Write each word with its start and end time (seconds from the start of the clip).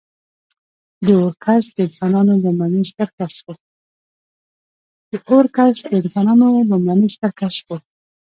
•د 1.05 1.07
اور 1.19 1.33
کشف 1.45 1.71
د 1.75 1.77
انسانانو 1.87 2.41
لومړنی 6.61 7.09
ستر 7.15 7.27
کشف 7.41 7.65
و. 7.67 7.69